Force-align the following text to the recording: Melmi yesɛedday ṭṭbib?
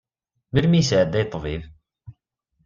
Melmi 0.51 0.77
yesɛedday 0.79 1.25
ṭṭbib? 1.27 1.63